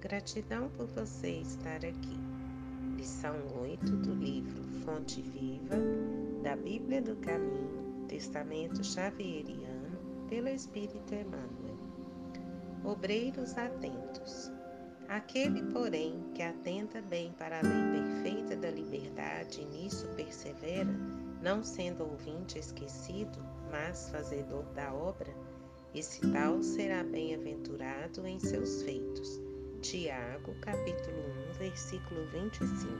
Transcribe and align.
Gratidão 0.00 0.68
por 0.76 0.86
você 0.86 1.40
estar 1.40 1.84
aqui. 1.84 2.16
Lição 2.96 3.34
8 3.60 3.96
do 3.96 4.14
livro 4.14 4.62
Fonte 4.84 5.20
Viva, 5.20 5.74
da 6.40 6.54
Bíblia 6.54 7.02
do 7.02 7.16
Caminho, 7.16 8.06
Testamento 8.06 8.84
Xavieriano, 8.84 9.98
pelo 10.28 10.48
Espírito 10.50 11.12
Emmanuel. 11.12 11.76
Obreiros 12.84 13.58
atentos. 13.58 14.52
Aquele, 15.08 15.64
porém, 15.72 16.22
que 16.32 16.44
atenta 16.44 17.02
bem 17.02 17.32
para 17.32 17.58
a 17.58 17.62
lei 17.62 18.00
perfeita 18.00 18.56
da 18.56 18.70
liberdade 18.70 19.62
e 19.62 19.64
nisso 19.64 20.06
persevera, 20.14 20.94
não 21.42 21.64
sendo 21.64 22.04
ouvinte 22.04 22.56
esquecido, 22.56 23.44
mas 23.72 24.08
fazedor 24.10 24.62
da 24.74 24.94
obra, 24.94 25.34
esse 25.92 26.20
tal 26.30 26.62
será 26.62 27.02
bem-aventurado 27.02 28.26
em 28.26 28.38
seus 28.38 28.82
feitos. 28.82 29.27
Tiago, 29.90 30.54
capítulo 30.60 31.16
1, 31.48 31.52
versículo 31.54 32.26
25. 32.26 32.94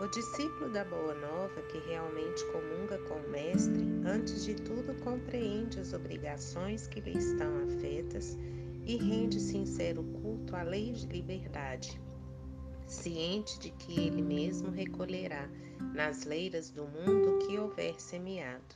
O 0.00 0.06
discípulo 0.08 0.72
da 0.72 0.84
Boa 0.84 1.14
Nova, 1.14 1.62
que 1.70 1.78
realmente 1.88 2.44
comunga 2.46 2.98
com 3.06 3.14
o 3.14 3.30
Mestre, 3.30 3.86
antes 4.04 4.44
de 4.44 4.56
tudo 4.56 4.92
compreende 5.04 5.78
as 5.78 5.92
obrigações 5.92 6.88
que 6.88 6.98
lhe 6.98 7.16
estão 7.16 7.46
afetas 7.62 8.36
e 8.84 8.96
rende 8.96 9.38
sincero 9.38 10.02
culto 10.20 10.56
à 10.56 10.64
lei 10.64 10.90
de 10.90 11.06
liberdade, 11.06 12.00
ciente 12.88 13.56
de 13.60 13.70
que 13.70 14.00
ele 14.00 14.22
mesmo 14.22 14.72
recolherá 14.72 15.48
nas 15.94 16.24
leiras 16.24 16.70
do 16.70 16.88
mundo 16.88 17.38
que 17.46 17.56
houver 17.56 18.00
semeado. 18.00 18.74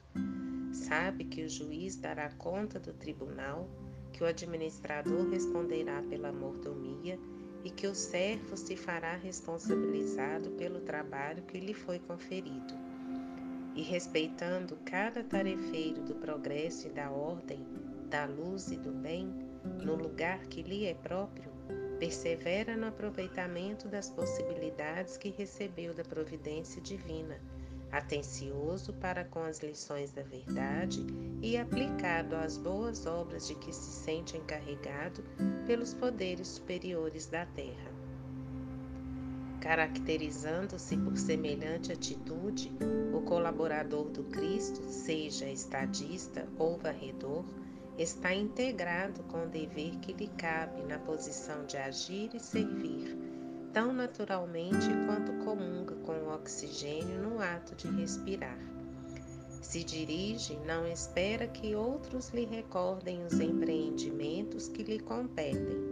Sabe 0.72 1.24
que 1.24 1.42
o 1.42 1.48
juiz 1.48 1.96
dará 1.96 2.30
conta 2.30 2.78
do 2.78 2.92
tribunal 2.92 3.68
que 4.14 4.22
o 4.22 4.26
administrador 4.26 5.28
responderá 5.28 6.00
pela 6.02 6.32
mordomia 6.32 7.18
e 7.64 7.70
que 7.70 7.88
o 7.88 7.94
servo 7.94 8.56
se 8.56 8.76
fará 8.76 9.16
responsabilizado 9.16 10.50
pelo 10.52 10.80
trabalho 10.80 11.42
que 11.42 11.58
lhe 11.58 11.74
foi 11.74 11.98
conferido. 11.98 12.74
E 13.74 13.82
respeitando 13.82 14.78
cada 14.84 15.24
tarefeiro 15.24 16.00
do 16.02 16.14
progresso 16.14 16.86
e 16.86 16.90
da 16.90 17.10
ordem, 17.10 17.66
da 18.08 18.24
luz 18.24 18.70
e 18.70 18.76
do 18.76 18.92
bem, 18.92 19.34
no 19.84 19.96
lugar 19.96 20.46
que 20.46 20.62
lhe 20.62 20.86
é 20.86 20.94
próprio, 20.94 21.50
persevera 21.98 22.76
no 22.76 22.86
aproveitamento 22.86 23.88
das 23.88 24.10
possibilidades 24.10 25.16
que 25.16 25.30
recebeu 25.30 25.92
da 25.92 26.04
providência 26.04 26.80
divina 26.80 27.40
atencioso 27.96 28.92
para 28.94 29.24
com 29.24 29.40
as 29.40 29.60
lições 29.60 30.10
da 30.12 30.22
verdade 30.22 31.06
e 31.40 31.56
aplicado 31.56 32.34
às 32.34 32.56
boas 32.56 33.06
obras 33.06 33.46
de 33.46 33.54
que 33.54 33.72
se 33.72 34.04
sente 34.04 34.36
encarregado 34.36 35.22
pelos 35.66 35.94
poderes 35.94 36.48
superiores 36.48 37.26
da 37.26 37.46
terra. 37.46 37.92
Caracterizando-se 39.60 40.96
por 40.96 41.16
semelhante 41.16 41.92
atitude, 41.92 42.70
o 43.14 43.22
colaborador 43.22 44.10
do 44.10 44.24
Cristo, 44.24 44.82
seja 44.82 45.48
estadista 45.48 46.46
ou 46.58 46.76
varredor, 46.76 47.44
está 47.96 48.34
integrado 48.34 49.22
com 49.24 49.44
o 49.44 49.48
dever 49.48 49.96
que 50.00 50.12
lhe 50.12 50.28
cabe 50.36 50.82
na 50.82 50.98
posição 50.98 51.64
de 51.64 51.76
agir 51.76 52.30
e 52.34 52.40
servir 52.40 53.23
tão 53.74 53.92
naturalmente 53.92 54.86
quanto 55.04 55.32
comunga 55.44 55.96
com 55.96 56.12
o 56.12 56.32
oxigênio 56.32 57.18
no 57.18 57.42
ato 57.42 57.74
de 57.74 57.88
respirar. 57.88 58.56
Se 59.60 59.82
dirige, 59.82 60.56
não 60.64 60.86
espera 60.86 61.48
que 61.48 61.74
outros 61.74 62.28
lhe 62.28 62.44
recordem 62.44 63.24
os 63.26 63.32
empreendimentos 63.40 64.68
que 64.68 64.84
lhe 64.84 65.00
competem. 65.00 65.82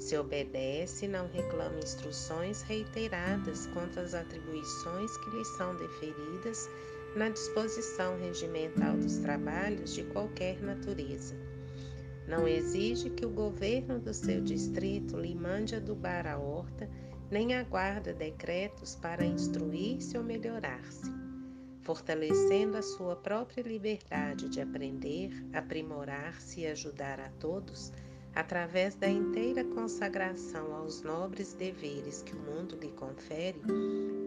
Se 0.00 0.16
obedece, 0.16 1.06
não 1.06 1.28
reclama 1.28 1.78
instruções 1.78 2.62
reiteradas 2.62 3.66
quanto 3.68 4.00
às 4.00 4.12
atribuições 4.12 5.16
que 5.18 5.30
lhe 5.30 5.44
são 5.44 5.76
deferidas 5.76 6.68
na 7.14 7.28
disposição 7.28 8.18
regimental 8.18 8.96
dos 8.96 9.18
trabalhos 9.18 9.94
de 9.94 10.02
qualquer 10.04 10.60
natureza. 10.62 11.36
Não 12.26 12.48
exige 12.48 13.10
que 13.10 13.26
o 13.26 13.30
governo 13.30 14.00
do 14.00 14.12
seu 14.12 14.40
distrito 14.40 15.16
lhe 15.16 15.34
mande 15.34 15.76
adubar 15.76 16.26
a 16.26 16.38
horta 16.38 16.88
nem 17.30 17.54
aguarda 17.54 18.12
decretos 18.12 18.96
para 18.96 19.24
instruir-se 19.24 20.18
ou 20.18 20.24
melhorar-se, 20.24 21.10
fortalecendo 21.82 22.76
a 22.76 22.82
sua 22.82 23.14
própria 23.14 23.62
liberdade 23.62 24.48
de 24.48 24.60
aprender, 24.60 25.30
aprimorar-se 25.52 26.60
e 26.60 26.66
ajudar 26.66 27.20
a 27.20 27.28
todos, 27.38 27.92
através 28.34 28.94
da 28.94 29.08
inteira 29.08 29.64
consagração 29.64 30.74
aos 30.74 31.02
nobres 31.02 31.52
deveres 31.54 32.22
que 32.22 32.34
o 32.34 32.40
mundo 32.40 32.76
lhe 32.76 32.90
confere, 32.92 33.60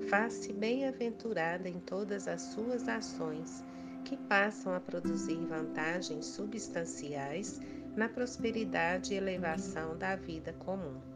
faz-se 0.09 0.53
bem-aventurada 0.53 1.67
em 1.67 1.79
todas 1.79 2.27
as 2.27 2.41
suas 2.41 2.87
ações, 2.87 3.63
que 4.05 4.17
passam 4.17 4.73
a 4.73 4.79
produzir 4.79 5.45
vantagens 5.45 6.25
substanciais 6.25 7.59
na 7.95 8.09
prosperidade 8.09 9.13
e 9.13 9.17
elevação 9.17 9.97
da 9.97 10.15
vida 10.15 10.51
comum. 10.53 11.12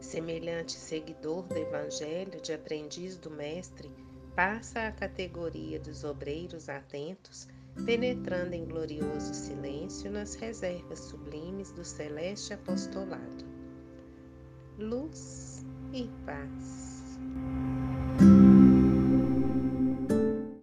Semelhante 0.00 0.72
seguidor 0.72 1.42
do 1.42 1.56
Evangelho 1.56 2.40
de 2.40 2.52
aprendiz 2.52 3.16
do 3.16 3.30
Mestre, 3.30 3.90
passa 4.34 4.86
à 4.86 4.92
categoria 4.92 5.78
dos 5.78 6.04
obreiros 6.04 6.68
atentos, 6.68 7.46
penetrando 7.84 8.54
em 8.54 8.64
glorioso 8.64 9.34
silêncio 9.34 10.10
nas 10.10 10.34
reservas 10.34 11.00
sublimes 11.00 11.70
do 11.72 11.84
celeste 11.84 12.54
apostolado. 12.54 13.44
Luz 14.78 15.64
e 15.92 16.08
paz. 16.24 17.00